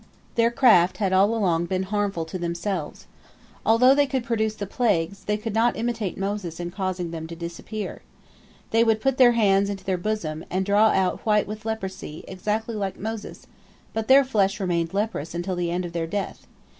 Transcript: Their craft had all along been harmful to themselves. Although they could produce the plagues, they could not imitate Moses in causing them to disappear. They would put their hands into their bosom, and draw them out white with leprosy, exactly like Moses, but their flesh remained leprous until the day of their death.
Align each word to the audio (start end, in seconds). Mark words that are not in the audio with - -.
Their 0.33 0.49
craft 0.49 0.97
had 0.97 1.13
all 1.13 1.35
along 1.35 1.67
been 1.67 1.83
harmful 1.83 2.25
to 2.25 2.39
themselves. 2.39 3.05
Although 3.63 3.93
they 3.93 4.07
could 4.07 4.23
produce 4.23 4.55
the 4.55 4.65
plagues, 4.65 5.25
they 5.25 5.37
could 5.37 5.53
not 5.53 5.77
imitate 5.77 6.17
Moses 6.17 6.59
in 6.59 6.71
causing 6.71 7.11
them 7.11 7.27
to 7.27 7.35
disappear. 7.35 8.01
They 8.71 8.83
would 8.83 8.99
put 8.99 9.19
their 9.19 9.33
hands 9.33 9.69
into 9.69 9.83
their 9.83 9.99
bosom, 9.99 10.43
and 10.49 10.65
draw 10.65 10.89
them 10.89 10.97
out 10.97 11.19
white 11.23 11.45
with 11.45 11.65
leprosy, 11.67 12.23
exactly 12.27 12.73
like 12.73 12.97
Moses, 12.97 13.45
but 13.93 14.07
their 14.07 14.23
flesh 14.25 14.59
remained 14.59 14.91
leprous 14.91 15.35
until 15.35 15.55
the 15.55 15.67
day 15.67 15.85
of 15.85 15.93
their 15.93 16.07
death. 16.07 16.47